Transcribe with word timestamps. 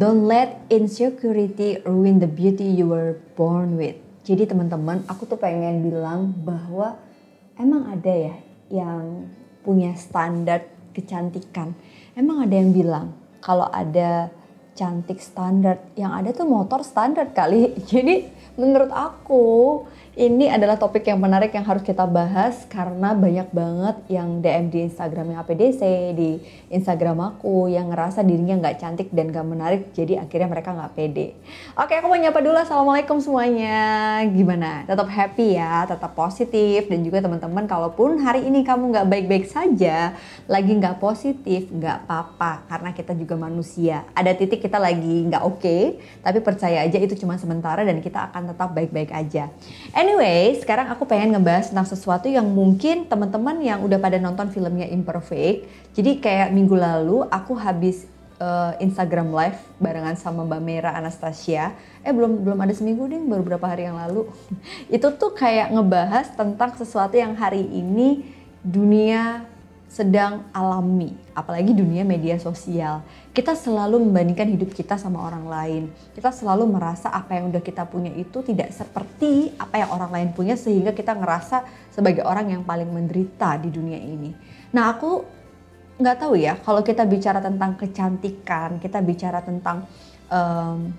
Don't 0.00 0.24
let 0.24 0.64
insecurity 0.72 1.76
ruin 1.84 2.24
the 2.24 2.30
beauty 2.30 2.64
you 2.64 2.88
were 2.88 3.20
born 3.36 3.76
with. 3.76 4.00
Jadi 4.24 4.48
teman-teman, 4.48 5.04
aku 5.04 5.28
tuh 5.28 5.36
pengen 5.36 5.84
bilang 5.84 6.32
bahwa 6.40 6.96
emang 7.60 7.84
ada 7.84 8.08
ya 8.08 8.34
yang 8.72 9.28
punya 9.60 9.92
standar 10.00 10.64
kecantikan. 10.96 11.76
Emang 12.16 12.40
ada 12.40 12.56
yang 12.56 12.72
bilang 12.72 13.12
kalau 13.44 13.68
ada 13.68 14.32
cantik 14.72 15.20
standar, 15.20 15.76
yang 16.00 16.16
ada 16.16 16.32
tuh 16.32 16.48
motor 16.48 16.80
standar 16.80 17.36
kali. 17.36 17.76
Jadi 17.92 18.24
menurut 18.56 18.88
aku 18.96 19.84
ini 20.20 20.52
adalah 20.52 20.76
topik 20.76 21.08
yang 21.08 21.16
menarik 21.16 21.48
yang 21.56 21.64
harus 21.64 21.80
kita 21.80 22.04
bahas 22.04 22.68
karena 22.68 23.16
banyak 23.16 23.48
banget 23.56 23.96
yang 24.12 24.44
DM 24.44 24.68
di 24.68 24.78
Instagramnya 24.84 25.40
APDC, 25.40 25.80
di 26.12 26.36
Instagram 26.68 27.16
aku 27.24 27.72
yang 27.72 27.88
ngerasa 27.88 28.20
dirinya 28.20 28.60
nggak 28.60 28.76
cantik 28.84 29.08
dan 29.16 29.32
gak 29.32 29.48
menarik, 29.48 29.96
jadi 29.96 30.20
akhirnya 30.20 30.52
mereka 30.52 30.76
nggak 30.76 30.92
pede. 30.92 31.32
Oke, 31.72 31.96
aku 31.96 32.12
mau 32.12 32.20
nyapa 32.20 32.36
dulu. 32.44 32.52
Assalamualaikum 32.52 33.16
semuanya. 33.16 34.20
Gimana? 34.28 34.84
Tetap 34.84 35.08
happy 35.08 35.56
ya, 35.56 35.88
tetap 35.88 36.12
positif 36.12 36.92
dan 36.92 37.00
juga 37.00 37.24
teman-teman, 37.24 37.64
kalaupun 37.64 38.20
hari 38.20 38.44
ini 38.44 38.60
kamu 38.60 38.92
nggak 38.92 39.08
baik-baik 39.08 39.48
saja, 39.48 40.12
lagi 40.44 40.76
nggak 40.76 41.00
positif, 41.00 41.72
nggak 41.72 42.04
apa-apa 42.04 42.68
karena 42.68 42.92
kita 42.92 43.16
juga 43.16 43.40
manusia. 43.40 44.04
Ada 44.12 44.36
titik 44.36 44.60
kita 44.60 44.76
lagi 44.76 45.32
nggak 45.32 45.48
oke, 45.48 45.64
okay, 45.64 45.96
tapi 46.20 46.44
percaya 46.44 46.84
aja 46.84 47.00
itu 47.00 47.16
cuma 47.16 47.40
sementara 47.40 47.88
dan 47.88 48.04
kita 48.04 48.28
akan 48.28 48.52
tetap 48.52 48.68
baik-baik 48.76 49.16
aja. 49.16 49.48
Anyway, 50.10 50.58
sekarang 50.58 50.90
aku 50.90 51.06
pengen 51.06 51.38
ngebahas 51.38 51.70
tentang 51.70 51.86
sesuatu 51.86 52.26
yang 52.26 52.42
mungkin 52.42 53.06
teman-teman 53.06 53.62
yang 53.62 53.78
udah 53.78 53.94
pada 54.02 54.18
nonton 54.18 54.50
filmnya 54.50 54.90
Imperfect. 54.90 55.70
Jadi 55.94 56.18
kayak 56.18 56.50
minggu 56.50 56.74
lalu 56.74 57.22
aku 57.30 57.54
habis 57.54 58.10
uh, 58.42 58.74
Instagram 58.82 59.30
live 59.30 59.54
barengan 59.78 60.18
sama 60.18 60.42
Mbak 60.42 60.62
Mera 60.66 60.90
Anastasia. 60.98 61.78
Eh 62.02 62.10
belum 62.10 62.42
belum 62.42 62.58
ada 62.58 62.74
seminggu 62.74 63.06
deh, 63.06 63.22
baru 63.22 63.46
beberapa 63.46 63.70
hari 63.70 63.86
yang 63.86 64.02
lalu. 64.02 64.26
Itu 64.98 65.14
tuh 65.14 65.30
kayak 65.30 65.70
ngebahas 65.78 66.34
tentang 66.34 66.74
sesuatu 66.74 67.14
yang 67.14 67.38
hari 67.38 67.62
ini 67.62 68.26
dunia 68.66 69.46
sedang 69.86 70.42
alami, 70.50 71.14
apalagi 71.38 71.70
dunia 71.70 72.02
media 72.02 72.34
sosial. 72.42 73.06
Kita 73.30 73.54
selalu 73.54 74.02
membandingkan 74.10 74.50
hidup 74.50 74.74
kita 74.74 74.98
sama 74.98 75.22
orang 75.22 75.46
lain. 75.46 75.82
Kita 76.18 76.34
selalu 76.34 76.66
merasa 76.66 77.14
apa 77.14 77.38
yang 77.38 77.54
udah 77.54 77.62
kita 77.62 77.86
punya 77.86 78.10
itu 78.18 78.42
tidak 78.42 78.74
seperti 78.74 79.54
apa 79.54 79.86
yang 79.86 79.90
orang 79.94 80.10
lain 80.10 80.28
punya 80.34 80.58
sehingga 80.58 80.90
kita 80.90 81.14
ngerasa 81.14 81.62
sebagai 81.94 82.26
orang 82.26 82.50
yang 82.50 82.66
paling 82.66 82.90
menderita 82.90 83.54
di 83.62 83.70
dunia 83.70 84.02
ini. 84.02 84.34
Nah, 84.74 84.90
aku 84.90 85.22
nggak 86.02 86.16
tahu 86.26 86.34
ya 86.42 86.58
kalau 86.58 86.82
kita 86.82 87.06
bicara 87.06 87.38
tentang 87.38 87.78
kecantikan, 87.78 88.82
kita 88.82 88.98
bicara 88.98 89.38
tentang 89.46 89.86
um, 90.26 90.90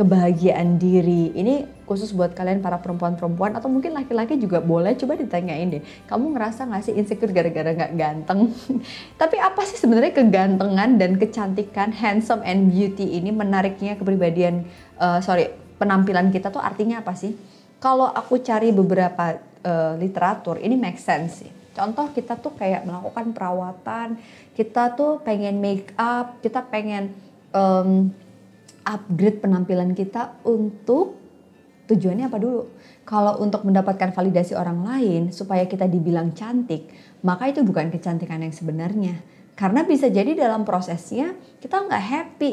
kebahagiaan 0.00 0.80
diri. 0.80 1.28
Ini 1.36 1.84
khusus 1.84 2.16
buat 2.16 2.32
kalian 2.32 2.64
para 2.64 2.80
perempuan-perempuan 2.80 3.52
atau 3.52 3.68
mungkin 3.68 3.92
laki-laki 3.92 4.40
juga 4.40 4.64
boleh 4.64 4.96
coba 4.96 5.20
ditanyain 5.20 5.68
deh. 5.68 5.82
Kamu 6.08 6.32
ngerasa 6.32 6.64
gak 6.64 6.88
sih 6.88 6.96
insecure 6.96 7.28
gara-gara 7.36 7.76
gak 7.76 7.92
ganteng? 7.92 8.48
Tapi 9.20 9.36
apa 9.36 9.60
sih 9.68 9.76
sebenarnya 9.76 10.16
kegantengan 10.16 10.96
dan 10.96 11.20
kecantikan, 11.20 11.92
handsome 11.92 12.40
and 12.48 12.72
beauty 12.72 13.20
ini 13.20 13.28
menariknya 13.28 14.00
kepribadian, 14.00 14.64
uh, 14.96 15.20
sorry, 15.20 15.52
penampilan 15.76 16.32
kita 16.32 16.48
tuh 16.48 16.64
artinya 16.64 17.04
apa 17.04 17.12
sih? 17.12 17.36
Kalau 17.76 18.08
aku 18.08 18.40
cari 18.40 18.72
beberapa 18.72 19.36
uh, 19.60 20.00
literatur, 20.00 20.56
ini 20.64 20.80
make 20.80 20.96
sense 20.96 21.44
sih. 21.44 21.52
Contoh 21.76 22.08
kita 22.16 22.40
tuh 22.40 22.56
kayak 22.56 22.88
melakukan 22.88 23.36
perawatan, 23.36 24.16
kita 24.56 24.96
tuh 24.96 25.20
pengen 25.20 25.60
make 25.60 25.92
up, 25.96 26.40
kita 26.40 26.64
pengen 26.66 27.12
um, 27.52 28.10
upgrade 28.84 29.42
penampilan 29.44 29.92
kita 29.92 30.40
untuk 30.46 31.18
tujuannya 31.90 32.30
apa 32.30 32.38
dulu? 32.38 32.62
Kalau 33.02 33.42
untuk 33.42 33.66
mendapatkan 33.66 34.14
validasi 34.14 34.54
orang 34.54 34.86
lain 34.86 35.22
supaya 35.34 35.66
kita 35.66 35.90
dibilang 35.90 36.30
cantik, 36.30 36.86
maka 37.26 37.50
itu 37.50 37.66
bukan 37.66 37.90
kecantikan 37.90 38.38
yang 38.38 38.54
sebenarnya. 38.54 39.18
Karena 39.58 39.84
bisa 39.84 40.08
jadi 40.08 40.32
dalam 40.32 40.64
prosesnya 40.64 41.36
kita 41.58 41.84
nggak 41.84 42.04
happy. 42.06 42.52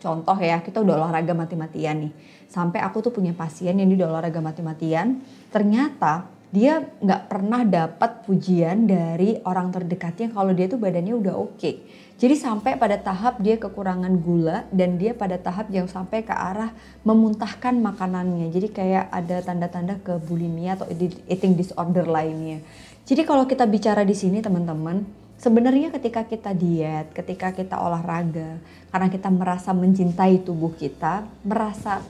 Contoh 0.00 0.38
ya, 0.40 0.62
kita 0.64 0.80
udah 0.80 1.04
olahraga 1.04 1.36
mati-matian 1.36 2.08
nih. 2.08 2.12
Sampai 2.48 2.80
aku 2.80 3.04
tuh 3.04 3.12
punya 3.12 3.36
pasien 3.36 3.76
yang 3.76 3.90
udah 3.92 4.08
olahraga 4.08 4.40
mati-matian, 4.40 5.20
ternyata 5.52 6.32
dia 6.48 6.80
nggak 6.80 7.22
pernah 7.28 7.66
dapat 7.66 8.24
pujian 8.24 8.88
dari 8.88 9.36
orang 9.44 9.68
terdekatnya 9.74 10.32
kalau 10.32 10.54
dia 10.56 10.70
tuh 10.70 10.80
badannya 10.80 11.12
udah 11.12 11.34
oke. 11.36 11.58
Okay 11.58 12.05
jadi 12.16 12.32
sampai 12.32 12.80
pada 12.80 12.96
tahap 12.96 13.44
dia 13.44 13.60
kekurangan 13.60 14.08
gula 14.24 14.64
dan 14.72 14.96
dia 14.96 15.12
pada 15.12 15.36
tahap 15.36 15.68
yang 15.68 15.84
sampai 15.84 16.24
ke 16.24 16.32
arah 16.32 16.72
memuntahkan 17.04 17.76
makanannya. 17.76 18.48
Jadi 18.48 18.72
kayak 18.72 19.12
ada 19.12 19.44
tanda-tanda 19.44 20.00
ke 20.00 20.16
bulimia 20.24 20.80
atau 20.80 20.88
eating 21.28 21.52
disorder 21.60 22.08
lainnya. 22.08 22.64
Jadi 23.04 23.20
kalau 23.20 23.44
kita 23.44 23.68
bicara 23.68 24.00
di 24.00 24.16
sini 24.16 24.40
teman-teman, 24.40 25.04
sebenarnya 25.36 25.92
ketika 25.92 26.24
kita 26.24 26.56
diet, 26.56 27.12
ketika 27.12 27.52
kita 27.52 27.76
olahraga, 27.76 28.64
karena 28.88 29.08
kita 29.12 29.28
merasa 29.28 29.76
mencintai 29.76 30.40
tubuh 30.40 30.72
kita, 30.72 31.28
merasa 31.44 32.00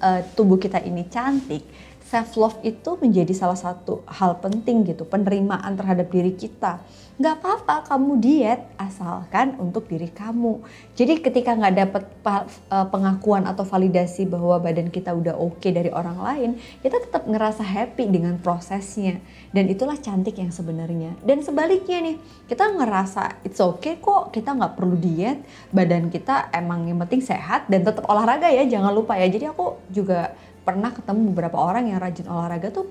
uh, 0.00 0.24
tubuh 0.32 0.56
kita 0.56 0.80
ini 0.80 1.04
cantik, 1.12 1.68
self 2.04 2.36
love 2.36 2.58
itu 2.62 3.00
menjadi 3.00 3.32
salah 3.32 3.56
satu 3.56 4.04
hal 4.06 4.38
penting 4.38 4.84
gitu, 4.84 5.08
penerimaan 5.08 5.74
terhadap 5.74 6.12
diri 6.12 6.36
kita 6.36 6.84
nggak 7.14 7.34
apa-apa 7.38 7.94
kamu 7.94 8.18
diet 8.18 8.66
asalkan 8.74 9.54
untuk 9.62 9.86
diri 9.86 10.10
kamu. 10.10 10.58
Jadi 10.98 11.22
ketika 11.22 11.54
nggak 11.54 11.74
dapat 11.86 12.02
eh, 12.26 12.86
pengakuan 12.90 13.46
atau 13.46 13.62
validasi 13.62 14.26
bahwa 14.26 14.58
badan 14.58 14.90
kita 14.90 15.14
udah 15.14 15.38
oke 15.38 15.62
okay 15.62 15.70
dari 15.70 15.94
orang 15.94 16.18
lain, 16.18 16.50
kita 16.82 16.98
tetap 16.98 17.22
ngerasa 17.30 17.62
happy 17.62 18.10
dengan 18.10 18.34
prosesnya. 18.42 19.22
Dan 19.54 19.70
itulah 19.70 19.94
cantik 19.94 20.42
yang 20.42 20.50
sebenarnya. 20.50 21.14
Dan 21.22 21.46
sebaliknya 21.46 22.02
nih, 22.02 22.16
kita 22.50 22.74
ngerasa 22.74 23.46
it's 23.46 23.62
okay 23.62 24.02
kok, 24.02 24.34
kita 24.34 24.50
nggak 24.50 24.74
perlu 24.74 24.98
diet, 24.98 25.38
badan 25.70 26.10
kita 26.10 26.50
emang 26.50 26.90
yang 26.90 26.98
penting 27.06 27.22
sehat 27.22 27.70
dan 27.70 27.86
tetap 27.86 28.10
olahraga 28.10 28.50
ya, 28.50 28.66
jangan 28.66 28.90
lupa 28.90 29.14
ya. 29.14 29.30
Jadi 29.30 29.46
aku 29.46 29.78
juga 29.86 30.34
pernah 30.64 30.90
ketemu 30.90 31.30
beberapa 31.30 31.60
orang 31.60 31.92
yang 31.92 32.00
rajin 32.00 32.26
olahraga 32.26 32.72
tuh 32.72 32.88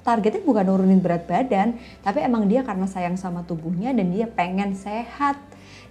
targetnya 0.00 0.40
bukan 0.40 0.64
nurunin 0.64 0.98
berat 0.98 1.28
badan, 1.28 1.76
tapi 2.00 2.24
emang 2.24 2.48
dia 2.48 2.64
karena 2.64 2.88
sayang 2.88 3.20
sama 3.20 3.44
tubuhnya 3.44 3.92
dan 3.92 4.08
dia 4.08 4.24
pengen 4.24 4.72
sehat. 4.72 5.36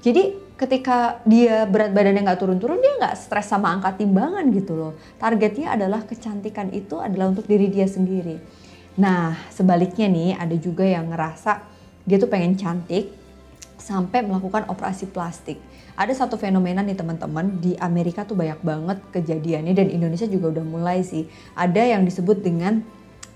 Jadi 0.01 0.33
ketika 0.57 1.21
dia 1.27 1.69
berat 1.69 1.93
badannya 1.93 2.25
nggak 2.25 2.39
turun-turun, 2.41 2.81
dia 2.81 2.97
nggak 2.97 3.15
stres 3.15 3.47
sama 3.47 3.69
angka 3.69 4.01
timbangan 4.01 4.43
gitu 4.49 4.73
loh. 4.73 4.93
Targetnya 5.21 5.77
adalah 5.77 6.01
kecantikan 6.03 6.73
itu 6.73 6.97
adalah 6.97 7.29
untuk 7.29 7.45
diri 7.45 7.69
dia 7.69 7.85
sendiri. 7.85 8.41
Nah 8.97 9.37
sebaliknya 9.53 10.09
nih 10.09 10.35
ada 10.35 10.55
juga 10.57 10.83
yang 10.83 11.13
ngerasa 11.13 11.61
dia 12.09 12.17
tuh 12.17 12.31
pengen 12.31 12.57
cantik 12.57 13.18
sampai 13.79 14.21
melakukan 14.23 14.67
operasi 14.67 15.09
plastik. 15.09 15.59
Ada 15.99 16.23
satu 16.25 16.39
fenomena 16.39 16.79
nih 16.79 16.95
teman-teman 16.95 17.59
di 17.59 17.75
Amerika 17.79 18.23
tuh 18.23 18.39
banyak 18.39 18.63
banget 18.63 18.97
kejadiannya 19.11 19.73
dan 19.75 19.87
Indonesia 19.91 20.27
juga 20.27 20.55
udah 20.55 20.65
mulai 20.67 21.03
sih. 21.03 21.27
Ada 21.59 21.97
yang 21.97 22.07
disebut 22.07 22.39
dengan 22.39 22.79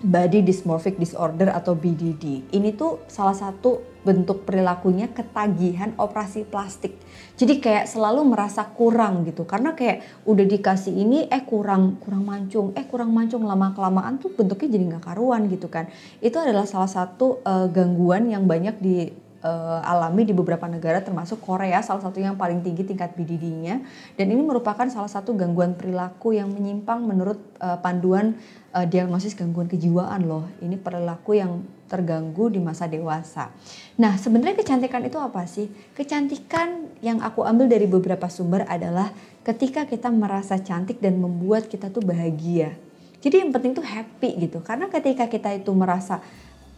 body 0.04 0.44
dysmorphic 0.44 1.00
disorder 1.00 1.48
atau 1.48 1.80
BDD. 1.80 2.52
Ini 2.52 2.76
tuh 2.76 3.08
salah 3.08 3.34
satu 3.34 3.80
bentuk 4.04 4.44
perilakunya 4.44 5.08
ketagihan 5.08 5.96
operasi 5.96 6.44
plastik. 6.44 7.00
Jadi 7.40 7.64
kayak 7.64 7.88
selalu 7.88 8.28
merasa 8.28 8.68
kurang 8.68 9.24
gitu 9.24 9.48
karena 9.48 9.72
kayak 9.72 10.04
udah 10.28 10.44
dikasih 10.44 10.92
ini 10.92 11.32
eh 11.32 11.48
kurang 11.48 12.04
kurang 12.04 12.28
mancung, 12.28 12.76
eh 12.76 12.84
kurang 12.84 13.16
mancung 13.16 13.48
lama 13.48 13.72
kelamaan 13.72 14.20
tuh 14.20 14.36
bentuknya 14.36 14.76
jadi 14.76 14.84
nggak 14.92 15.04
karuan 15.08 15.48
gitu 15.48 15.72
kan. 15.72 15.88
Itu 16.20 16.44
adalah 16.44 16.68
salah 16.68 16.92
satu 16.92 17.40
uh, 17.48 17.72
gangguan 17.72 18.28
yang 18.28 18.44
banyak 18.44 18.76
di 18.84 19.23
uh, 19.44 19.80
alami 19.84 20.24
di 20.26 20.34
beberapa 20.34 20.66
negara 20.66 21.04
termasuk 21.04 21.44
Korea 21.44 21.84
salah 21.84 22.02
satu 22.02 22.18
yang 22.18 22.40
paling 22.40 22.64
tinggi 22.64 22.88
tingkat 22.88 23.14
BDD-nya 23.14 23.84
dan 24.16 24.26
ini 24.32 24.42
merupakan 24.42 24.88
salah 24.88 25.12
satu 25.12 25.36
gangguan 25.36 25.76
perilaku 25.76 26.34
yang 26.34 26.50
menyimpang 26.50 27.04
menurut 27.04 27.38
uh, 27.60 27.78
panduan 27.84 28.40
uh, 28.74 28.88
diagnosis 28.88 29.38
gangguan 29.38 29.70
kejiwaan 29.70 30.26
loh. 30.26 30.48
Ini 30.64 30.80
perilaku 30.80 31.38
yang 31.38 31.62
terganggu 31.92 32.50
di 32.50 32.58
masa 32.58 32.90
dewasa. 32.90 33.54
Nah, 34.02 34.18
sebenarnya 34.18 34.58
kecantikan 34.58 35.06
itu 35.06 35.22
apa 35.22 35.46
sih? 35.46 35.70
Kecantikan 35.94 36.90
yang 37.06 37.22
aku 37.22 37.46
ambil 37.46 37.70
dari 37.70 37.86
beberapa 37.86 38.26
sumber 38.34 38.66
adalah 38.66 39.14
ketika 39.46 39.86
kita 39.86 40.10
merasa 40.10 40.58
cantik 40.58 40.98
dan 40.98 41.22
membuat 41.22 41.70
kita 41.70 41.94
tuh 41.94 42.02
bahagia. 42.02 42.74
Jadi 43.22 43.40
yang 43.40 43.54
penting 43.56 43.78
tuh 43.78 43.86
happy 43.86 44.36
gitu. 44.50 44.60
Karena 44.66 44.90
ketika 44.90 45.30
kita 45.30 45.54
itu 45.56 45.72
merasa 45.72 46.20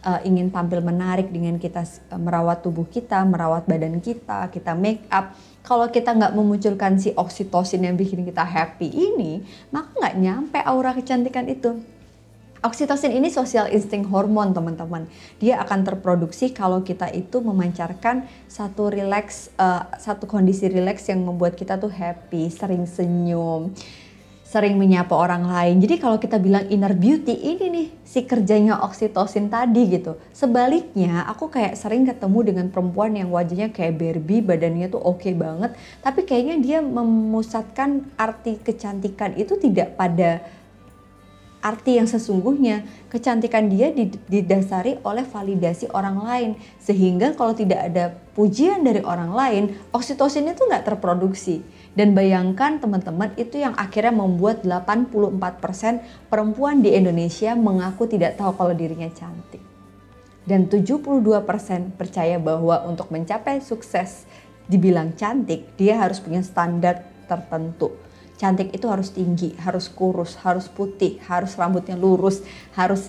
uh, 0.06 0.20
ingin 0.22 0.54
tampil 0.54 0.78
menarik 0.78 1.34
dengan 1.34 1.58
kita 1.58 1.82
uh, 1.82 2.16
merawat 2.16 2.62
tubuh 2.62 2.86
kita, 2.86 3.26
merawat 3.26 3.66
badan 3.66 3.98
kita, 3.98 4.46
kita 4.54 4.72
make 4.78 5.02
up. 5.10 5.34
Kalau 5.66 5.90
kita 5.90 6.14
nggak 6.14 6.38
memunculkan 6.38 6.94
si 7.02 7.10
oksitosin 7.10 7.82
yang 7.82 7.98
bikin 7.98 8.22
kita 8.22 8.46
happy 8.46 8.86
ini, 8.86 9.42
maka 9.74 9.90
nggak 9.98 10.14
nyampe 10.14 10.58
aura 10.62 10.94
kecantikan 10.94 11.50
itu. 11.50 11.82
Oksitosin 12.62 13.12
ini 13.12 13.28
social 13.28 13.68
instinct 13.68 14.08
hormon 14.08 14.50
teman-teman. 14.50 15.06
Dia 15.42 15.60
akan 15.60 15.86
terproduksi 15.86 16.50
kalau 16.50 16.80
kita 16.80 17.10
itu 17.12 17.42
memancarkan 17.42 18.26
satu 18.48 18.88
relax, 18.88 19.52
uh, 19.60 19.86
satu 20.00 20.24
kondisi 20.24 20.70
relax 20.70 21.06
yang 21.10 21.20
membuat 21.22 21.58
kita 21.58 21.76
tuh 21.76 21.92
happy, 21.92 22.48
sering 22.48 22.88
senyum, 22.88 23.74
sering 24.46 24.78
menyapa 24.78 25.10
orang 25.10 25.42
lain. 25.50 25.82
Jadi 25.82 25.98
kalau 25.98 26.22
kita 26.22 26.38
bilang 26.38 26.70
inner 26.70 26.94
beauty 26.94 27.34
ini 27.34 27.66
nih 27.66 27.86
si 28.06 28.22
kerjanya 28.22 28.78
oksitosin 28.86 29.50
tadi 29.50 29.90
gitu. 29.90 30.14
Sebaliknya 30.30 31.26
aku 31.26 31.50
kayak 31.50 31.74
sering 31.74 32.06
ketemu 32.06 32.54
dengan 32.54 32.66
perempuan 32.70 33.18
yang 33.18 33.34
wajahnya 33.34 33.74
kayak 33.74 33.98
Barbie, 33.98 34.46
badannya 34.46 34.86
tuh 34.86 35.02
oke 35.02 35.26
okay 35.26 35.34
banget, 35.34 35.74
tapi 35.98 36.22
kayaknya 36.22 36.56
dia 36.62 36.78
memusatkan 36.78 38.06
arti 38.14 38.62
kecantikan 38.62 39.34
itu 39.34 39.58
tidak 39.58 39.98
pada 39.98 40.46
arti 41.66 41.98
yang 41.98 42.06
sesungguhnya 42.06 42.86
kecantikan 43.10 43.66
dia 43.66 43.90
didasari 44.30 45.02
oleh 45.02 45.26
validasi 45.26 45.90
orang 45.90 46.22
lain 46.22 46.50
sehingga 46.78 47.34
kalau 47.34 47.58
tidak 47.58 47.90
ada 47.90 48.14
pujian 48.38 48.86
dari 48.86 49.02
orang 49.02 49.34
lain 49.34 49.64
oksitosin 49.90 50.46
itu 50.46 50.62
nggak 50.62 50.86
terproduksi 50.86 51.66
dan 51.96 52.12
bayangkan 52.12 52.76
teman-teman 52.76 53.32
itu 53.40 53.56
yang 53.56 53.72
akhirnya 53.72 54.12
membuat 54.12 54.62
84% 54.68 56.28
perempuan 56.28 56.84
di 56.84 56.92
Indonesia 56.92 57.56
mengaku 57.56 58.04
tidak 58.04 58.36
tahu 58.36 58.52
kalau 58.52 58.76
dirinya 58.76 59.08
cantik. 59.08 59.64
Dan 60.46 60.70
72% 60.70 61.24
percaya 61.96 62.36
bahwa 62.38 62.84
untuk 62.86 63.10
mencapai 63.10 63.64
sukses 63.64 64.28
dibilang 64.68 65.16
cantik 65.16 65.74
dia 65.74 65.98
harus 65.98 66.20
punya 66.20 66.44
standar 66.44 67.02
tertentu. 67.26 67.96
Cantik 68.36 68.76
itu 68.76 68.86
harus 68.86 69.10
tinggi, 69.10 69.56
harus 69.56 69.88
kurus, 69.88 70.36
harus 70.44 70.68
putih, 70.68 71.16
harus 71.24 71.56
rambutnya 71.56 71.96
lurus, 71.96 72.44
harus 72.76 73.08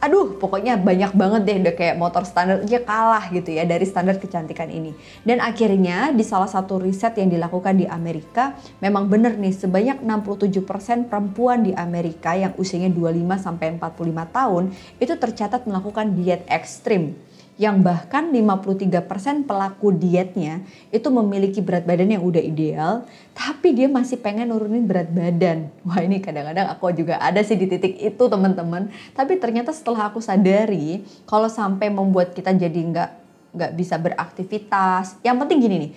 aduh 0.00 0.40
pokoknya 0.40 0.80
banyak 0.80 1.12
banget 1.12 1.40
deh 1.44 1.56
udah 1.60 1.74
kayak 1.76 1.96
motor 2.00 2.24
standar 2.24 2.64
aja 2.64 2.80
kalah 2.80 3.28
gitu 3.28 3.52
ya 3.52 3.68
dari 3.68 3.84
standar 3.84 4.16
kecantikan 4.16 4.72
ini. 4.72 4.96
Dan 5.22 5.44
akhirnya 5.44 6.10
di 6.10 6.24
salah 6.24 6.48
satu 6.48 6.80
riset 6.80 7.20
yang 7.20 7.28
dilakukan 7.28 7.76
di 7.76 7.84
Amerika 7.84 8.56
memang 8.80 9.12
bener 9.12 9.36
nih 9.36 9.52
sebanyak 9.52 10.00
67% 10.00 11.12
perempuan 11.12 11.62
di 11.62 11.76
Amerika 11.76 12.32
yang 12.32 12.56
usianya 12.56 12.88
25 12.88 13.44
sampai 13.44 13.76
45 13.76 14.36
tahun 14.36 14.64
itu 14.96 15.12
tercatat 15.20 15.68
melakukan 15.68 16.16
diet 16.16 16.48
ekstrim 16.48 17.14
yang 17.60 17.84
bahkan 17.84 18.32
53% 18.32 19.44
pelaku 19.44 19.92
dietnya 19.92 20.64
itu 20.88 21.12
memiliki 21.12 21.60
berat 21.60 21.84
badan 21.84 22.08
yang 22.08 22.24
udah 22.24 22.40
ideal, 22.40 23.04
tapi 23.36 23.76
dia 23.76 23.84
masih 23.84 24.16
pengen 24.16 24.48
nurunin 24.48 24.88
berat 24.88 25.12
badan. 25.12 25.68
Wah 25.84 26.00
ini 26.00 26.24
kadang-kadang 26.24 26.72
aku 26.72 26.88
juga 26.96 27.20
ada 27.20 27.44
sih 27.44 27.60
di 27.60 27.68
titik 27.68 28.00
itu 28.00 28.24
teman-teman. 28.32 28.88
Tapi 29.12 29.36
ternyata 29.36 29.76
setelah 29.76 30.08
aku 30.08 30.24
sadari, 30.24 31.04
kalau 31.28 31.52
sampai 31.52 31.92
membuat 31.92 32.32
kita 32.32 32.48
jadi 32.56 32.80
nggak 32.80 33.10
nggak 33.52 33.72
bisa 33.76 34.00
beraktivitas, 34.00 35.20
yang 35.20 35.36
penting 35.36 35.60
gini 35.60 35.76
nih, 35.76 35.90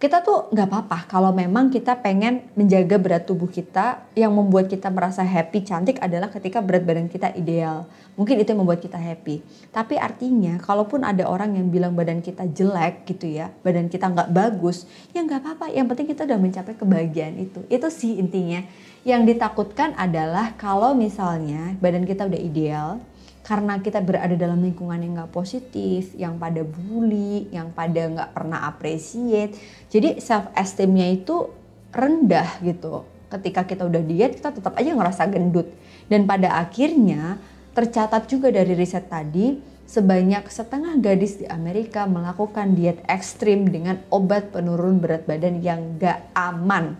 kita 0.00 0.24
tuh 0.24 0.48
nggak 0.48 0.64
apa-apa 0.64 0.98
kalau 1.12 1.28
memang 1.28 1.68
kita 1.68 1.92
pengen 2.00 2.40
menjaga 2.56 2.96
berat 2.96 3.28
tubuh 3.28 3.52
kita. 3.52 4.00
Yang 4.16 4.32
membuat 4.32 4.72
kita 4.72 4.88
merasa 4.88 5.20
happy 5.20 5.60
cantik 5.60 6.00
adalah 6.00 6.32
ketika 6.32 6.64
berat 6.64 6.88
badan 6.88 7.04
kita 7.12 7.36
ideal. 7.36 7.84
Mungkin 8.16 8.40
itu 8.40 8.56
yang 8.56 8.64
membuat 8.64 8.80
kita 8.80 8.96
happy. 8.96 9.44
Tapi 9.68 10.00
artinya 10.00 10.56
kalaupun 10.56 11.04
ada 11.04 11.28
orang 11.28 11.52
yang 11.52 11.68
bilang 11.68 11.92
badan 11.92 12.24
kita 12.24 12.48
jelek 12.48 13.04
gitu 13.12 13.28
ya 13.28 13.52
badan 13.60 13.92
kita 13.92 14.08
nggak 14.08 14.32
bagus 14.32 14.88
ya 15.12 15.20
nggak 15.20 15.44
apa-apa. 15.44 15.68
Yang 15.68 15.86
penting 15.92 16.06
kita 16.16 16.22
udah 16.24 16.38
mencapai 16.40 16.74
kebahagiaan 16.80 17.36
itu. 17.36 17.60
Itu 17.68 17.92
sih 17.92 18.16
intinya. 18.16 18.64
Yang 19.04 19.36
ditakutkan 19.36 19.92
adalah 20.00 20.56
kalau 20.56 20.96
misalnya 20.96 21.76
badan 21.76 22.08
kita 22.08 22.24
udah 22.24 22.40
ideal 22.40 23.04
karena 23.40 23.80
kita 23.80 24.04
berada 24.04 24.36
dalam 24.36 24.60
lingkungan 24.60 25.00
yang 25.00 25.12
nggak 25.16 25.32
positif, 25.32 26.12
yang 26.14 26.36
pada 26.36 26.60
bully, 26.60 27.48
yang 27.50 27.72
pada 27.72 28.06
nggak 28.06 28.30
pernah 28.36 28.68
appreciate, 28.68 29.56
jadi 29.88 30.20
self 30.20 30.52
esteemnya 30.54 31.08
itu 31.08 31.50
rendah 31.90 32.60
gitu. 32.62 33.04
Ketika 33.30 33.62
kita 33.66 33.86
udah 33.86 34.02
diet, 34.02 34.38
kita 34.38 34.50
tetap 34.50 34.74
aja 34.74 34.90
ngerasa 34.90 35.22
gendut. 35.30 35.70
Dan 36.10 36.26
pada 36.26 36.58
akhirnya 36.58 37.38
tercatat 37.74 38.26
juga 38.26 38.50
dari 38.50 38.74
riset 38.74 39.06
tadi, 39.06 39.62
sebanyak 39.86 40.46
setengah 40.50 40.98
gadis 40.98 41.38
di 41.38 41.46
Amerika 41.46 42.06
melakukan 42.06 42.74
diet 42.74 43.02
ekstrim 43.06 43.70
dengan 43.70 44.02
obat 44.10 44.54
penurun 44.54 45.02
berat 45.02 45.26
badan 45.26 45.62
yang 45.62 45.98
gak 45.98 46.30
aman 46.34 46.98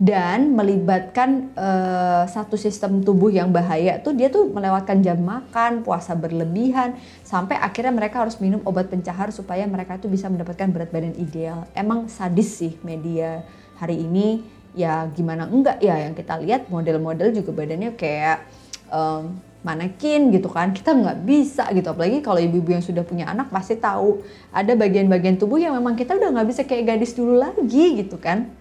dan 0.00 0.56
melibatkan 0.56 1.52
uh, 1.52 2.24
satu 2.24 2.56
sistem 2.56 3.04
tubuh 3.04 3.28
yang 3.28 3.52
bahaya 3.52 4.00
tuh 4.00 4.16
dia 4.16 4.32
tuh 4.32 4.48
melewatkan 4.48 5.04
jam 5.04 5.20
makan, 5.20 5.84
puasa 5.84 6.16
berlebihan 6.16 6.96
sampai 7.20 7.60
akhirnya 7.60 7.92
mereka 7.92 8.24
harus 8.24 8.40
minum 8.40 8.64
obat 8.64 8.88
pencahar 8.88 9.28
supaya 9.28 9.68
mereka 9.68 10.00
tuh 10.00 10.08
bisa 10.08 10.32
mendapatkan 10.32 10.72
berat 10.72 10.88
badan 10.88 11.12
ideal. 11.20 11.68
Emang 11.76 12.08
sadis 12.08 12.48
sih 12.48 12.80
media 12.80 13.44
hari 13.76 14.00
ini. 14.00 14.40
Ya 14.72 15.04
gimana 15.12 15.44
enggak? 15.44 15.84
Ya 15.84 16.00
yang 16.00 16.16
kita 16.16 16.40
lihat 16.40 16.72
model-model 16.72 17.36
juga 17.36 17.52
badannya 17.52 17.92
kayak 17.92 18.48
um, 18.88 19.36
manekin 19.60 20.32
gitu 20.32 20.48
kan. 20.48 20.72
Kita 20.72 20.96
nggak 20.96 21.28
bisa 21.28 21.68
gitu. 21.76 21.92
Apalagi 21.92 22.24
kalau 22.24 22.40
ibu-ibu 22.40 22.72
yang 22.72 22.80
sudah 22.80 23.04
punya 23.04 23.28
anak 23.28 23.52
pasti 23.52 23.76
tahu. 23.76 24.24
Ada 24.48 24.78
bagian-bagian 24.80 25.36
tubuh 25.36 25.60
yang 25.60 25.76
memang 25.76 25.92
kita 25.92 26.16
udah 26.16 26.32
nggak 26.40 26.48
bisa 26.48 26.62
kayak 26.64 26.96
gadis 26.96 27.12
dulu 27.12 27.36
lagi 27.36 28.00
gitu 28.00 28.16
kan 28.16 28.59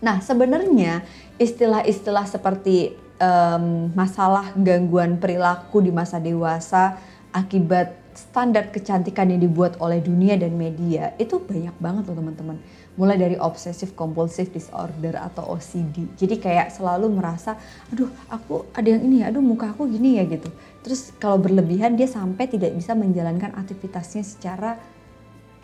Nah, 0.00 0.20
sebenarnya 0.20 1.04
istilah-istilah 1.40 2.28
seperti 2.28 2.96
um, 3.20 3.92
masalah 3.96 4.52
gangguan 4.56 5.16
perilaku 5.16 5.80
di 5.80 5.92
masa 5.92 6.20
dewasa 6.20 7.00
akibat 7.32 8.06
standar 8.16 8.72
kecantikan 8.72 9.28
yang 9.28 9.44
dibuat 9.44 9.76
oleh 9.76 10.00
dunia 10.00 10.40
dan 10.40 10.56
media 10.56 11.12
itu 11.20 11.36
banyak 11.36 11.76
banget 11.76 12.08
loh 12.08 12.16
teman-teman. 12.16 12.56
Mulai 12.96 13.20
dari 13.20 13.36
obsessive 13.36 13.92
compulsive 13.92 14.48
disorder 14.48 15.20
atau 15.20 15.52
OCD. 15.52 16.16
Jadi 16.16 16.40
kayak 16.40 16.72
selalu 16.72 17.12
merasa, 17.12 17.60
aduh 17.92 18.08
aku 18.32 18.64
ada 18.72 18.88
yang 18.88 19.04
ini 19.04 19.20
ya, 19.20 19.28
aduh 19.28 19.44
muka 19.44 19.68
aku 19.68 19.84
gini 19.84 20.16
ya 20.16 20.24
gitu. 20.24 20.48
Terus 20.80 21.12
kalau 21.20 21.36
berlebihan 21.36 21.92
dia 21.92 22.08
sampai 22.08 22.48
tidak 22.48 22.72
bisa 22.72 22.96
menjalankan 22.96 23.52
aktivitasnya 23.52 24.24
secara 24.24 24.80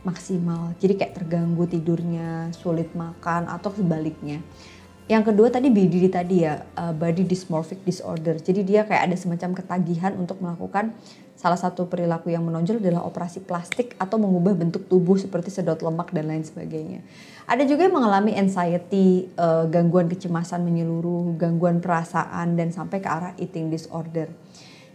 maksimal. 0.02 0.74
Jadi 0.78 0.98
kayak 0.98 1.14
terganggu 1.18 1.64
tidurnya, 1.66 2.50
sulit 2.54 2.90
makan 2.94 3.46
atau 3.50 3.70
sebaliknya. 3.74 4.42
Yang 5.10 5.34
kedua 5.34 5.50
tadi 5.50 5.66
BDD 5.66 6.14
tadi 6.14 6.46
ya, 6.46 6.62
uh, 6.78 6.94
body 6.94 7.26
dysmorphic 7.26 7.82
disorder. 7.82 8.38
Jadi 8.38 8.62
dia 8.62 8.86
kayak 8.86 9.10
ada 9.10 9.16
semacam 9.18 9.50
ketagihan 9.58 10.14
untuk 10.14 10.38
melakukan 10.38 10.94
salah 11.34 11.58
satu 11.58 11.90
perilaku 11.90 12.30
yang 12.30 12.46
menonjol 12.46 12.78
adalah 12.78 13.02
operasi 13.02 13.42
plastik 13.42 13.98
atau 13.98 14.14
mengubah 14.14 14.54
bentuk 14.54 14.86
tubuh 14.86 15.18
seperti 15.18 15.50
sedot 15.50 15.82
lemak 15.82 16.14
dan 16.14 16.30
lain 16.30 16.46
sebagainya. 16.46 17.02
Ada 17.50 17.66
juga 17.66 17.90
yang 17.90 17.98
mengalami 17.98 18.38
anxiety, 18.38 19.26
uh, 19.34 19.66
gangguan 19.66 20.06
kecemasan 20.06 20.62
menyeluruh, 20.62 21.34
gangguan 21.34 21.82
perasaan 21.82 22.54
dan 22.54 22.70
sampai 22.70 23.02
ke 23.02 23.08
arah 23.10 23.34
eating 23.42 23.74
disorder. 23.74 24.30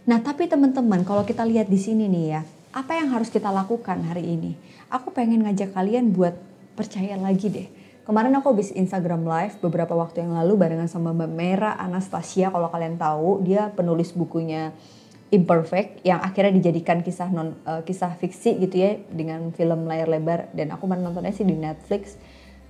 Nah, 0.08 0.24
tapi 0.24 0.48
teman-teman, 0.48 1.04
kalau 1.04 1.28
kita 1.28 1.44
lihat 1.44 1.68
di 1.68 1.76
sini 1.76 2.08
nih 2.08 2.24
ya, 2.32 2.40
apa 2.72 2.92
yang 3.00 3.08
harus 3.12 3.32
kita 3.32 3.48
lakukan 3.48 4.04
hari 4.04 4.24
ini? 4.36 4.52
Aku 4.92 5.12
pengen 5.12 5.44
ngajak 5.44 5.72
kalian 5.72 6.12
buat 6.12 6.36
percaya 6.76 7.16
lagi 7.16 7.48
deh. 7.48 7.68
Kemarin 8.08 8.32
aku 8.40 8.56
habis 8.56 8.72
Instagram 8.72 9.28
live 9.28 9.60
beberapa 9.60 9.92
waktu 9.92 10.24
yang 10.24 10.32
lalu 10.32 10.56
barengan 10.56 10.88
sama 10.88 11.12
Mbak 11.12 11.32
Mera 11.32 11.76
Anastasia 11.76 12.48
kalau 12.48 12.72
kalian 12.72 12.96
tahu 12.96 13.44
dia 13.44 13.68
penulis 13.72 14.16
bukunya 14.16 14.72
Imperfect 15.28 16.08
yang 16.08 16.24
akhirnya 16.24 16.56
dijadikan 16.56 17.04
kisah 17.04 17.28
non 17.28 17.52
uh, 17.68 17.84
kisah 17.84 18.16
fiksi 18.16 18.56
gitu 18.64 18.80
ya 18.80 18.96
dengan 19.12 19.52
film 19.52 19.84
layar 19.84 20.08
lebar 20.08 20.48
dan 20.56 20.72
aku 20.72 20.88
menontonnya 20.88 21.36
sih 21.36 21.44
di 21.44 21.52
Netflix. 21.52 22.16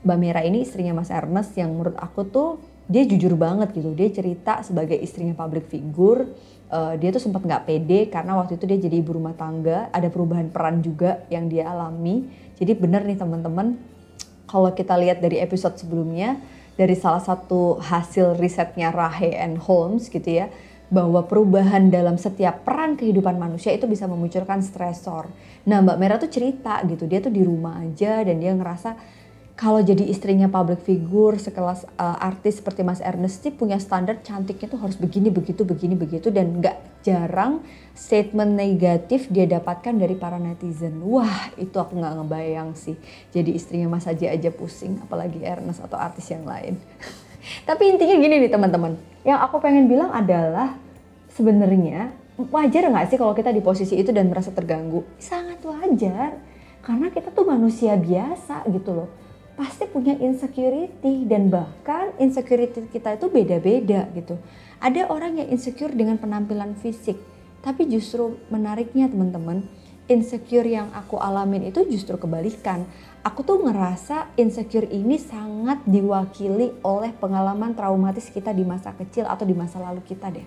Mbak 0.03 0.19
Mera 0.19 0.43
ini 0.43 0.67
istrinya 0.67 0.91
Mas 0.91 1.15
Ernest 1.15 1.55
yang 1.55 1.71
menurut 1.71 1.95
aku 1.95 2.27
tuh 2.27 2.59
dia 2.91 3.07
jujur 3.07 3.39
banget 3.39 3.71
gitu. 3.79 3.95
Dia 3.95 4.11
cerita 4.11 4.67
sebagai 4.67 4.99
istrinya 4.99 5.39
public 5.39 5.71
figure 5.71 6.27
uh, 6.73 6.95
dia 6.97 7.11
tuh 7.13 7.23
sempat 7.23 7.45
nggak 7.45 7.65
pede 7.65 8.09
karena 8.09 8.37
waktu 8.39 8.57
itu 8.61 8.65
dia 8.65 8.79
jadi 8.79 8.97
ibu 9.01 9.17
rumah 9.17 9.35
tangga 9.37 9.93
ada 9.93 10.09
perubahan 10.09 10.49
peran 10.53 10.81
juga 10.85 11.25
yang 11.33 11.49
dia 11.49 11.69
alami 11.69 12.29
jadi 12.57 12.77
bener 12.77 13.05
nih 13.05 13.19
teman-teman 13.19 13.79
kalau 14.49 14.73
kita 14.73 14.97
lihat 14.97 15.21
dari 15.21 15.41
episode 15.41 15.77
sebelumnya 15.77 16.41
dari 16.79 16.95
salah 16.95 17.21
satu 17.21 17.83
hasil 17.83 18.39
risetnya 18.39 18.95
Rahe 18.95 19.35
and 19.35 19.59
Holmes 19.59 20.07
gitu 20.09 20.45
ya 20.45 20.47
bahwa 20.89 21.21
perubahan 21.29 21.93
dalam 21.93 22.17
setiap 22.17 22.65
peran 22.65 22.97
kehidupan 22.97 23.37
manusia 23.37 23.77
itu 23.77 23.85
bisa 23.85 24.09
memunculkan 24.09 24.65
stresor. 24.65 25.29
Nah 25.69 25.85
Mbak 25.85 25.99
Merah 26.01 26.17
tuh 26.17 26.33
cerita 26.33 26.81
gitu, 26.89 27.05
dia 27.05 27.21
tuh 27.21 27.29
di 27.29 27.45
rumah 27.45 27.77
aja 27.85 28.25
dan 28.25 28.41
dia 28.41 28.57
ngerasa 28.57 28.97
kalau 29.59 29.83
jadi 29.83 30.07
istrinya 30.07 30.47
public 30.47 30.87
figure 30.87 31.35
sekelas 31.35 31.83
uh, 31.99 32.15
artis 32.23 32.63
seperti 32.63 32.87
Mas 32.87 33.03
Ernest 33.03 33.43
sih 33.43 33.51
punya 33.51 33.83
standar 33.83 34.23
cantiknya 34.23 34.71
tuh 34.71 34.79
harus 34.79 34.95
begini 34.95 35.35
begitu 35.35 35.67
begini 35.67 35.99
begitu 35.99 36.31
dan 36.31 36.63
nggak 36.63 37.03
jarang 37.03 37.67
statement 37.91 38.55
negatif 38.55 39.27
dia 39.27 39.51
dapatkan 39.51 39.99
dari 39.99 40.15
para 40.15 40.39
netizen. 40.39 41.03
Wah 41.03 41.51
itu 41.59 41.75
aku 41.75 41.99
nggak 41.99 42.23
ngebayang 42.23 42.79
sih 42.79 42.95
jadi 43.35 43.51
istrinya 43.51 43.91
Mas 43.91 44.07
aja 44.07 44.31
aja 44.31 44.55
pusing 44.55 45.03
apalagi 45.03 45.43
Ernest 45.43 45.83
atau 45.83 45.99
artis 45.99 46.31
yang 46.31 46.47
lain. 46.47 46.79
Tapi 47.69 47.83
intinya 47.91 48.15
gini 48.15 48.39
nih 48.39 48.55
teman-teman, 48.55 48.95
yang 49.27 49.43
aku 49.43 49.59
pengen 49.59 49.91
bilang 49.91 50.15
adalah 50.15 50.79
sebenarnya 51.35 52.15
wajar 52.39 52.87
nggak 52.87 53.11
sih 53.11 53.19
kalau 53.19 53.35
kita 53.35 53.51
di 53.51 53.59
posisi 53.59 53.99
itu 53.99 54.15
dan 54.15 54.31
merasa 54.31 54.55
terganggu? 54.55 55.03
Sangat 55.19 55.59
wajar. 55.67 56.39
Karena 56.79 57.11
kita 57.11 57.35
tuh 57.35 57.43
manusia 57.43 57.99
biasa 57.99 58.63
gitu 58.71 58.95
loh. 58.95 59.28
Pasti 59.59 59.91
punya 59.91 60.15
insecurity 60.15 61.27
dan 61.27 61.51
bahkan 61.51 62.15
insecurity 62.23 62.87
kita 62.95 63.19
itu 63.19 63.27
beda-beda 63.27 64.07
gitu. 64.15 64.39
Ada 64.79 65.11
orang 65.11 65.43
yang 65.43 65.51
insecure 65.51 65.91
dengan 65.91 66.15
penampilan 66.15 66.79
fisik. 66.79 67.19
Tapi 67.59 67.91
justru 67.91 68.39
menariknya 68.55 69.11
teman-teman, 69.11 69.67
insecure 70.07 70.63
yang 70.63 70.95
aku 70.95 71.19
alamin 71.19 71.75
itu 71.75 71.83
justru 71.91 72.15
kebalikan. 72.15 72.87
Aku 73.27 73.43
tuh 73.43 73.59
ngerasa 73.67 74.31
insecure 74.39 74.87
ini 74.95 75.19
sangat 75.19 75.83
diwakili 75.91 76.79
oleh 76.87 77.11
pengalaman 77.19 77.75
traumatis 77.75 78.31
kita 78.31 78.55
di 78.55 78.63
masa 78.63 78.95
kecil 78.95 79.27
atau 79.27 79.43
di 79.43 79.59
masa 79.59 79.83
lalu 79.83 80.07
kita 80.07 80.31
deh 80.31 80.47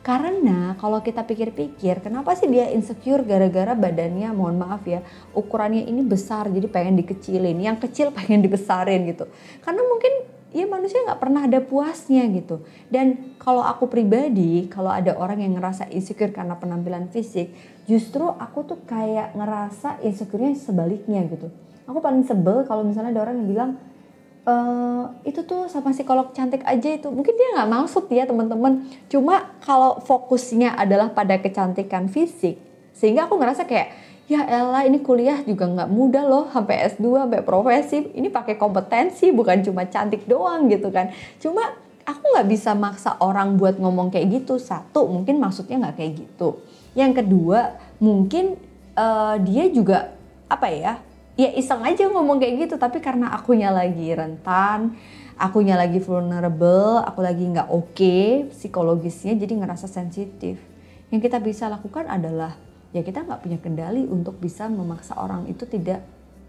karena 0.00 0.80
kalau 0.80 1.04
kita 1.04 1.20
pikir-pikir, 1.28 2.00
kenapa 2.00 2.32
sih 2.32 2.48
dia 2.48 2.72
insecure 2.72 3.20
gara-gara 3.20 3.76
badannya, 3.76 4.32
mohon 4.32 4.56
maaf 4.56 4.80
ya, 4.88 5.04
ukurannya 5.36 5.84
ini 5.84 6.00
besar 6.00 6.48
jadi 6.48 6.64
pengen 6.72 6.96
dikecilin, 7.04 7.60
yang 7.60 7.76
kecil 7.76 8.08
pengen 8.16 8.40
dibesarin 8.40 9.04
gitu. 9.12 9.28
Karena 9.60 9.84
mungkin 9.84 10.12
ya 10.56 10.64
manusia 10.64 11.04
nggak 11.04 11.20
pernah 11.20 11.44
ada 11.44 11.60
puasnya 11.60 12.24
gitu. 12.32 12.64
Dan 12.88 13.36
kalau 13.36 13.60
aku 13.60 13.92
pribadi, 13.92 14.72
kalau 14.72 14.88
ada 14.88 15.20
orang 15.20 15.44
yang 15.44 15.60
ngerasa 15.60 15.92
insecure 15.92 16.32
karena 16.32 16.56
penampilan 16.56 17.12
fisik, 17.12 17.52
justru 17.84 18.24
aku 18.24 18.64
tuh 18.64 18.80
kayak 18.88 19.36
ngerasa 19.36 20.00
insecure-nya 20.00 20.56
sebaliknya 20.56 21.28
gitu. 21.28 21.52
Aku 21.84 22.00
paling 22.00 22.24
sebel 22.24 22.64
kalau 22.64 22.88
misalnya 22.88 23.12
ada 23.12 23.28
orang 23.28 23.44
yang 23.44 23.48
bilang, 23.52 23.70
uh, 24.46 25.04
itu 25.26 25.44
tuh 25.44 25.68
sama 25.68 25.92
psikolog 25.92 26.32
cantik 26.32 26.64
aja 26.64 26.88
itu. 26.88 27.08
Mungkin 27.10 27.34
dia 27.34 27.48
nggak 27.60 27.70
maksud 27.70 28.04
ya 28.08 28.24
teman-teman. 28.24 28.86
Cuma 29.10 29.52
kalau 29.64 30.00
fokusnya 30.04 30.76
adalah 30.76 31.12
pada 31.12 31.36
kecantikan 31.40 32.08
fisik 32.08 32.60
sehingga 32.96 33.24
aku 33.24 33.40
ngerasa 33.40 33.64
kayak 33.64 33.96
ya 34.30 34.46
Ella 34.46 34.86
ini 34.86 35.02
kuliah 35.02 35.42
juga 35.42 35.66
nggak 35.66 35.90
mudah 35.90 36.22
loh 36.22 36.44
sampai 36.52 36.86
S2 36.94 37.26
sampai 37.26 37.40
profesi 37.42 38.14
ini 38.14 38.30
pakai 38.30 38.54
kompetensi 38.54 39.34
bukan 39.34 39.64
cuma 39.64 39.88
cantik 39.88 40.28
doang 40.28 40.68
gitu 40.70 40.92
kan. 40.92 41.10
Cuma 41.40 41.74
aku 42.06 42.22
nggak 42.36 42.48
bisa 42.48 42.76
maksa 42.76 43.16
orang 43.18 43.58
buat 43.58 43.80
ngomong 43.80 44.12
kayak 44.12 44.44
gitu. 44.44 44.60
Satu 44.60 45.08
mungkin 45.08 45.40
maksudnya 45.42 45.80
nggak 45.80 45.96
kayak 45.96 46.12
gitu. 46.22 46.60
Yang 46.94 47.24
kedua 47.24 47.80
mungkin 47.98 48.60
uh, 48.94 49.36
dia 49.42 49.66
juga 49.70 50.14
apa 50.50 50.66
ya 50.70 50.98
ya 51.38 51.50
iseng 51.54 51.82
aja 51.86 52.08
ngomong 52.10 52.38
kayak 52.42 52.66
gitu 52.68 52.74
tapi 52.80 52.98
karena 52.98 53.30
akunya 53.34 53.70
lagi 53.70 54.10
rentan 54.14 54.98
akunya 55.40 55.72
lagi 55.80 55.96
vulnerable 56.04 57.00
aku 57.00 57.24
lagi 57.24 57.48
nggak 57.48 57.72
oke 57.72 57.96
okay, 57.96 58.44
psikologisnya 58.52 59.32
jadi 59.40 59.56
ngerasa 59.56 59.88
sensitif. 59.88 60.60
Yang 61.08 61.20
kita 61.26 61.40
bisa 61.40 61.64
lakukan 61.72 62.06
adalah 62.06 62.54
ya 62.92 63.00
kita 63.00 63.24
nggak 63.24 63.40
punya 63.40 63.58
kendali 63.58 64.04
untuk 64.04 64.36
bisa 64.36 64.68
memaksa 64.68 65.16
orang 65.16 65.48
itu 65.48 65.64
tidak 65.64 66.04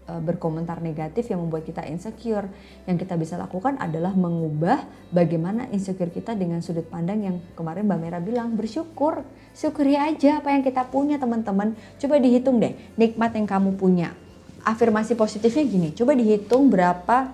uh, 0.06 0.20
berkomentar 0.20 0.84
negatif 0.84 1.32
yang 1.32 1.40
membuat 1.40 1.64
kita 1.64 1.88
insecure. 1.88 2.46
Yang 2.84 3.08
kita 3.08 3.16
bisa 3.16 3.34
lakukan 3.40 3.80
adalah 3.80 4.12
mengubah 4.12 4.84
bagaimana 5.08 5.72
insecure 5.72 6.12
kita 6.12 6.36
dengan 6.36 6.60
sudut 6.60 6.84
pandang 6.84 7.24
yang 7.24 7.36
kemarin 7.56 7.88
Mbak 7.88 7.98
Mera 7.98 8.20
bilang 8.20 8.54
bersyukur 8.60 9.24
syukuri 9.56 9.96
aja 9.96 10.44
apa 10.44 10.52
yang 10.52 10.60
kita 10.60 10.84
punya 10.92 11.16
teman-teman. 11.16 11.74
Coba 11.96 12.20
dihitung 12.20 12.60
deh 12.60 12.76
nikmat 13.00 13.32
yang 13.40 13.48
kamu 13.48 13.72
punya 13.80 14.12
afirmasi 14.62 15.14
positifnya 15.18 15.64
gini, 15.66 15.88
coba 15.94 16.14
dihitung 16.14 16.70
berapa 16.70 17.30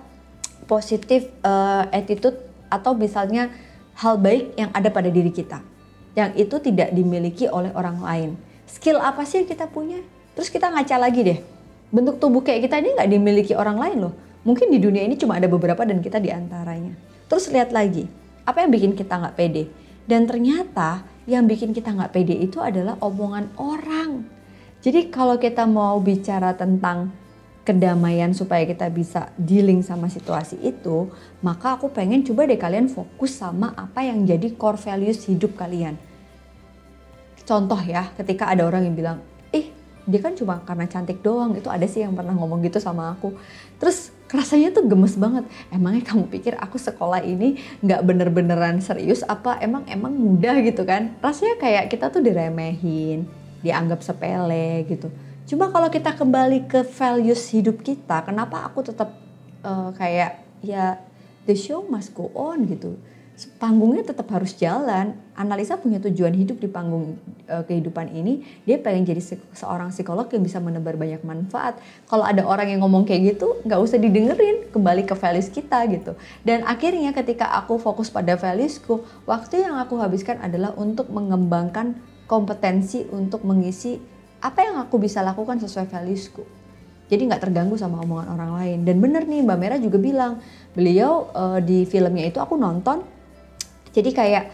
positif 0.68 1.28
uh, 1.44 1.88
attitude 1.88 2.36
atau 2.68 2.92
misalnya 2.92 3.48
hal 3.96 4.20
baik 4.20 4.52
yang 4.60 4.70
ada 4.76 4.92
pada 4.92 5.08
diri 5.08 5.32
kita. 5.32 5.64
Yang 6.12 6.48
itu 6.48 6.56
tidak 6.72 6.92
dimiliki 6.92 7.48
oleh 7.48 7.72
orang 7.72 7.98
lain. 8.04 8.30
Skill 8.68 9.00
apa 9.00 9.24
sih 9.24 9.42
yang 9.42 9.48
kita 9.48 9.64
punya? 9.70 10.00
Terus 10.36 10.52
kita 10.52 10.68
ngaca 10.68 10.96
lagi 11.00 11.20
deh. 11.24 11.38
Bentuk 11.88 12.20
tubuh 12.20 12.44
kayak 12.44 12.68
kita 12.68 12.84
ini 12.84 12.92
nggak 12.94 13.10
dimiliki 13.10 13.52
orang 13.56 13.80
lain 13.80 13.98
loh. 14.08 14.14
Mungkin 14.44 14.68
di 14.68 14.78
dunia 14.78 15.02
ini 15.02 15.16
cuma 15.16 15.40
ada 15.40 15.48
beberapa 15.48 15.82
dan 15.88 16.04
kita 16.04 16.20
di 16.20 16.28
antaranya. 16.28 16.92
Terus 17.26 17.48
lihat 17.48 17.72
lagi, 17.72 18.04
apa 18.44 18.64
yang 18.64 18.70
bikin 18.70 18.92
kita 18.92 19.18
nggak 19.18 19.34
pede? 19.36 19.68
Dan 20.08 20.24
ternyata 20.24 21.04
yang 21.28 21.44
bikin 21.44 21.76
kita 21.76 21.92
nggak 21.92 22.12
pede 22.12 22.32
itu 22.32 22.60
adalah 22.60 22.96
omongan 23.04 23.52
orang 23.60 24.37
jadi 24.78 25.10
kalau 25.10 25.42
kita 25.42 25.66
mau 25.66 25.98
bicara 25.98 26.54
tentang 26.54 27.10
kedamaian 27.66 28.30
supaya 28.32 28.64
kita 28.64 28.88
bisa 28.88 29.28
dealing 29.36 29.82
sama 29.84 30.08
situasi 30.08 30.56
itu, 30.62 31.10
maka 31.44 31.76
aku 31.76 31.90
pengen 31.90 32.22
coba 32.24 32.46
deh 32.46 32.56
kalian 32.56 32.88
fokus 32.88 33.36
sama 33.36 33.74
apa 33.76 34.06
yang 34.06 34.24
jadi 34.24 34.54
core 34.56 34.80
values 34.80 35.26
hidup 35.28 35.58
kalian. 35.58 35.98
Contoh 37.44 37.76
ya, 37.82 38.08
ketika 38.16 38.48
ada 38.48 38.64
orang 38.64 38.88
yang 38.88 38.96
bilang, 38.96 39.18
ih 39.52 39.68
dia 40.08 40.20
kan 40.22 40.32
cuma 40.38 40.64
karena 40.64 40.86
cantik 40.88 41.20
doang, 41.20 41.58
itu 41.58 41.68
ada 41.68 41.84
sih 41.84 42.06
yang 42.06 42.16
pernah 42.16 42.32
ngomong 42.32 42.64
gitu 42.64 42.80
sama 42.80 43.12
aku. 43.12 43.36
Terus 43.76 44.14
rasanya 44.32 44.72
tuh 44.72 44.88
gemes 44.88 45.18
banget. 45.20 45.44
Emangnya 45.68 46.06
kamu 46.08 46.30
pikir 46.32 46.56
aku 46.56 46.80
sekolah 46.80 47.20
ini 47.20 47.60
nggak 47.84 48.00
bener-beneran 48.00 48.80
serius 48.80 49.20
apa 49.26 49.60
emang 49.60 49.84
emang 49.90 50.14
mudah 50.16 50.56
gitu 50.64 50.86
kan? 50.88 51.18
Rasanya 51.20 51.60
kayak 51.60 51.84
kita 51.92 52.08
tuh 52.08 52.24
diremehin 52.24 53.28
dianggap 53.62 54.00
sepele 54.02 54.86
gitu. 54.86 55.10
Cuma 55.48 55.72
kalau 55.72 55.88
kita 55.88 56.12
kembali 56.12 56.68
ke 56.68 56.84
values 56.84 57.48
hidup 57.48 57.80
kita, 57.80 58.20
kenapa 58.20 58.68
aku 58.68 58.84
tetap 58.84 59.16
uh, 59.64 59.90
kayak 59.96 60.44
ya 60.60 61.00
the 61.48 61.56
show 61.56 61.80
must 61.88 62.12
go 62.12 62.28
on 62.36 62.68
gitu. 62.68 63.00
Panggungnya 63.62 64.02
tetap 64.02 64.26
harus 64.34 64.50
jalan. 64.58 65.14
Analisa 65.38 65.78
punya 65.78 66.02
tujuan 66.02 66.34
hidup 66.34 66.58
di 66.58 66.66
panggung 66.66 67.22
uh, 67.46 67.62
kehidupan 67.62 68.10
ini. 68.10 68.42
Dia 68.66 68.82
pengen 68.82 69.06
jadi 69.06 69.22
se 69.22 69.38
seorang 69.54 69.94
psikolog 69.94 70.26
yang 70.26 70.42
bisa 70.42 70.58
menebar 70.58 70.98
banyak 70.98 71.22
manfaat. 71.22 71.78
Kalau 72.10 72.26
ada 72.26 72.42
orang 72.42 72.66
yang 72.66 72.82
ngomong 72.82 73.06
kayak 73.06 73.38
gitu, 73.38 73.62
nggak 73.62 73.78
usah 73.78 74.02
didengerin. 74.02 74.66
Kembali 74.74 75.06
ke 75.06 75.14
values 75.14 75.46
kita 75.54 75.86
gitu. 75.86 76.18
Dan 76.42 76.66
akhirnya 76.66 77.14
ketika 77.14 77.46
aku 77.62 77.78
fokus 77.78 78.10
pada 78.10 78.34
valuesku, 78.34 79.06
waktu 79.22 79.62
yang 79.62 79.78
aku 79.78 80.02
habiskan 80.02 80.42
adalah 80.42 80.74
untuk 80.74 81.06
mengembangkan 81.06 81.94
kompetensi 82.28 83.08
untuk 83.08 83.42
mengisi 83.48 83.96
apa 84.38 84.62
yang 84.62 84.76
aku 84.78 85.00
bisa 85.00 85.24
lakukan 85.24 85.58
sesuai 85.58 85.88
valuesku. 85.88 86.44
Jadi 87.08 87.24
nggak 87.24 87.48
terganggu 87.48 87.80
sama 87.80 88.04
omongan 88.04 88.28
orang 88.36 88.50
lain. 88.60 88.78
Dan 88.84 89.00
bener 89.00 89.24
nih 89.24 89.40
Mbak 89.40 89.58
Mera 89.58 89.76
juga 89.80 89.96
bilang, 89.96 90.44
beliau 90.76 91.32
uh, 91.32 91.58
di 91.58 91.88
filmnya 91.88 92.28
itu 92.28 92.36
aku 92.36 92.60
nonton, 92.60 93.00
jadi 93.96 94.12
kayak 94.12 94.44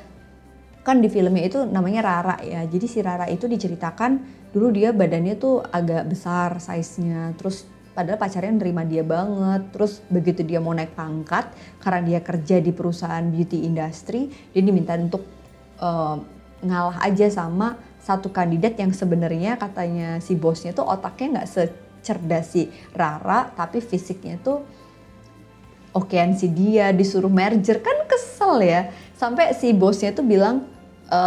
kan 0.87 1.03
di 1.03 1.11
filmnya 1.11 1.51
itu 1.51 1.67
namanya 1.67 2.01
Rara 2.07 2.37
ya. 2.47 2.63
Jadi 2.63 2.87
si 2.87 3.03
Rara 3.03 3.27
itu 3.27 3.51
diceritakan 3.51 4.23
dulu 4.55 4.71
dia 4.71 4.95
badannya 4.95 5.35
tuh 5.35 5.67
agak 5.67 6.07
besar 6.07 6.63
size-nya, 6.63 7.35
terus 7.35 7.67
padahal 7.91 8.23
pacarnya 8.23 8.55
nerima 8.55 8.87
dia 8.87 9.03
banget. 9.03 9.75
Terus 9.75 9.99
begitu 10.07 10.47
dia 10.47 10.63
mau 10.63 10.71
naik 10.71 10.95
pangkat 10.95 11.51
karena 11.83 12.01
dia 12.07 12.21
kerja 12.23 12.63
di 12.63 12.71
perusahaan 12.71 13.27
beauty 13.27 13.67
industry, 13.67 14.31
dia 14.55 14.63
diminta 14.63 14.95
untuk 14.95 15.27
uh, 15.83 16.23
ngalah 16.65 16.99
aja 17.05 17.29
sama 17.29 17.77
satu 18.01 18.29
kandidat 18.33 18.77
yang 18.77 18.93
sebenarnya 18.93 19.57
katanya 19.57 20.21
si 20.21 20.37
bosnya 20.37 20.77
tuh 20.77 20.85
otaknya 20.85 21.41
nggak 21.41 21.49
secerdas 21.49 22.53
si 22.53 22.69
Rara 22.93 23.49
tapi 23.57 23.81
fisiknya 23.81 24.37
tuh 24.41 24.61
okean 25.95 26.35
si 26.35 26.51
dia 26.51 26.91
disuruh 26.91 27.31
merger. 27.31 27.79
Kan 27.81 28.05
kesel 28.11 28.61
ya. 28.67 28.91
Sampai 29.15 29.55
si 29.55 29.71
bosnya 29.73 30.11
tuh 30.11 30.27
bilang 30.27 30.67
e, 31.07 31.21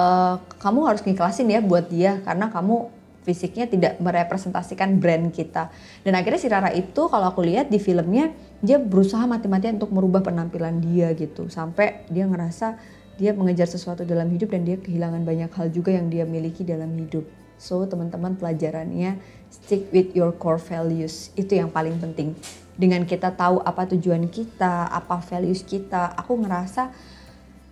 kamu 0.60 0.80
harus 0.86 1.02
ngiklasin 1.02 1.48
ya 1.48 1.64
buat 1.64 1.88
dia 1.88 2.20
karena 2.22 2.52
kamu 2.52 2.92
fisiknya 3.24 3.68
tidak 3.68 3.94
merepresentasikan 4.04 5.00
brand 5.00 5.32
kita. 5.32 5.72
Dan 6.04 6.16
akhirnya 6.16 6.40
si 6.40 6.48
Rara 6.52 6.72
itu 6.76 7.08
kalau 7.08 7.32
aku 7.32 7.44
lihat 7.44 7.72
di 7.72 7.80
filmnya 7.80 8.32
dia 8.60 8.78
berusaha 8.80 9.24
mati-matian 9.24 9.80
untuk 9.80 9.96
merubah 9.96 10.20
penampilan 10.20 10.84
dia 10.84 11.16
gitu. 11.16 11.48
Sampai 11.48 12.08
dia 12.12 12.28
ngerasa 12.28 12.97
dia 13.18 13.34
mengejar 13.34 13.66
sesuatu 13.66 14.06
dalam 14.06 14.30
hidup 14.30 14.54
dan 14.54 14.64
dia 14.64 14.78
kehilangan 14.78 15.26
banyak 15.26 15.50
hal 15.50 15.68
juga 15.74 15.92
yang 15.94 16.08
dia 16.08 16.24
miliki 16.24 16.62
dalam 16.62 16.94
hidup. 16.94 17.26
So 17.58 17.82
teman-teman 17.90 18.38
pelajarannya 18.38 19.18
stick 19.50 19.90
with 19.90 20.14
your 20.14 20.30
core 20.32 20.62
values 20.62 21.34
itu 21.34 21.58
yang 21.58 21.74
paling 21.74 21.98
penting. 21.98 22.38
Dengan 22.78 23.10
kita 23.10 23.34
tahu 23.34 23.58
apa 23.66 23.90
tujuan 23.98 24.30
kita, 24.30 24.86
apa 24.94 25.18
values 25.26 25.66
kita, 25.66 26.14
aku 26.14 26.38
ngerasa 26.38 26.94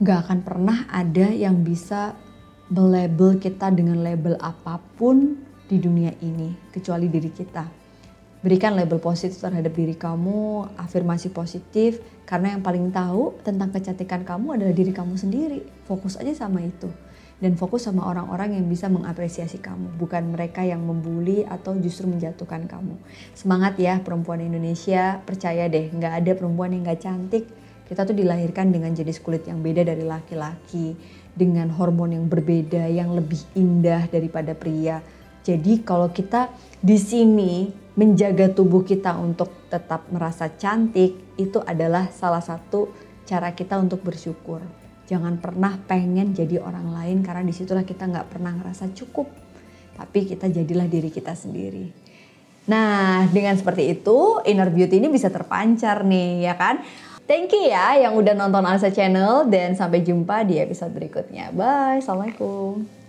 gak 0.01 0.19
akan 0.25 0.39
pernah 0.41 0.89
ada 0.89 1.29
yang 1.29 1.61
bisa 1.61 2.17
melabel 2.73 3.37
kita 3.37 3.69
dengan 3.69 4.01
label 4.01 4.33
apa 4.41 4.81
pun 4.97 5.37
di 5.69 5.77
dunia 5.77 6.09
ini 6.25 6.57
kecuali 6.73 7.05
diri 7.05 7.29
kita 7.29 7.85
berikan 8.45 8.77
label 8.77 9.01
positif 9.01 9.41
terhadap 9.41 9.73
diri 9.73 9.97
kamu, 9.97 10.69
afirmasi 10.77 11.33
positif, 11.33 11.97
karena 12.25 12.57
yang 12.57 12.65
paling 12.65 12.89
tahu 12.89 13.37
tentang 13.45 13.69
kecantikan 13.69 14.25
kamu 14.25 14.57
adalah 14.57 14.73
diri 14.73 14.89
kamu 14.89 15.13
sendiri. 15.13 15.61
Fokus 15.85 16.17
aja 16.17 16.33
sama 16.33 16.65
itu. 16.65 16.89
Dan 17.37 17.53
fokus 17.59 17.85
sama 17.85 18.07
orang-orang 18.07 18.57
yang 18.57 18.65
bisa 18.65 18.87
mengapresiasi 18.87 19.59
kamu, 19.59 19.99
bukan 19.99 20.33
mereka 20.33 20.63
yang 20.63 20.79
membuli 20.81 21.43
atau 21.45 21.75
justru 21.77 22.07
menjatuhkan 22.07 22.65
kamu. 22.65 22.95
Semangat 23.35 23.75
ya 23.75 23.99
perempuan 23.99 24.39
Indonesia, 24.39 25.19
percaya 25.21 25.67
deh, 25.67 25.91
nggak 25.91 26.13
ada 26.23 26.31
perempuan 26.33 26.73
yang 26.73 26.87
nggak 26.87 27.01
cantik. 27.03 27.45
Kita 27.85 28.07
tuh 28.07 28.17
dilahirkan 28.17 28.73
dengan 28.73 28.95
jenis 28.95 29.21
kulit 29.21 29.45
yang 29.45 29.61
beda 29.61 29.85
dari 29.85 30.01
laki-laki. 30.01 30.97
dengan 31.35 31.67
hormon 31.67 32.15
yang 32.15 32.25
berbeda 32.31 32.87
yang 32.87 33.11
lebih 33.11 33.43
indah 33.59 34.07
daripada 34.07 34.55
pria. 34.55 35.03
Jadi 35.45 35.85
kalau 35.85 36.09
kita 36.09 36.49
di 36.81 36.97
sini 36.97 37.69
menjaga 37.93 38.49
tubuh 38.49 38.81
kita 38.81 39.13
untuk 39.13 39.69
tetap 39.69 40.09
merasa 40.09 40.49
cantik 40.49 41.37
itu 41.37 41.61
adalah 41.61 42.09
salah 42.09 42.41
satu 42.41 42.89
cara 43.29 43.53
kita 43.53 43.77
untuk 43.77 44.01
bersyukur. 44.01 44.65
Jangan 45.05 45.37
pernah 45.37 45.77
pengen 45.85 46.33
jadi 46.33 46.57
orang 46.57 46.89
lain 46.89 47.17
karena 47.21 47.45
di 47.45 47.53
situlah 47.53 47.85
kita 47.85 48.09
nggak 48.09 48.27
pernah 48.33 48.57
ngerasa 48.57 48.89
cukup. 48.97 49.29
Tapi 49.95 50.25
kita 50.25 50.49
jadilah 50.49 50.89
diri 50.89 51.13
kita 51.13 51.37
sendiri. 51.37 51.93
Nah 52.65 53.29
dengan 53.29 53.53
seperti 53.53 53.93
itu 53.93 54.41
inner 54.49 54.73
beauty 54.73 54.97
ini 54.97 55.13
bisa 55.13 55.29
terpancar 55.29 56.01
nih 56.01 56.49
ya 56.49 56.57
kan. 56.57 56.81
Thank 57.25 57.53
you 57.57 57.69
ya 57.69 58.01
yang 58.01 58.13
udah 58.17 58.33
nonton 58.37 58.65
Alisa 58.65 58.93
Channel 58.93 59.49
dan 59.49 59.73
sampai 59.73 60.01
jumpa 60.05 60.45
di 60.45 60.61
episode 60.61 60.93
berikutnya. 60.93 61.49
Bye, 61.53 62.01
Assalamualaikum. 62.01 63.04